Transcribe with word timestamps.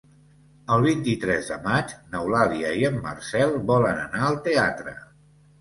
El 0.75 0.85
vint-i-tres 0.85 1.51
de 1.51 1.57
maig 1.67 1.93
n'Eulàlia 2.15 2.71
i 2.81 2.87
en 2.89 2.97
Marcel 3.05 3.55
volen 3.71 4.03
anar 4.09 4.23
al 4.31 4.41
teatre. 4.49 4.97